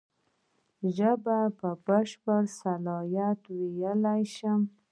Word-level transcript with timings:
زه 0.95 1.09
په 1.61 1.69
بشپړ 1.85 2.41
صلاحیت 2.59 3.39
ویلای 3.75 4.23
شم. 4.35 4.61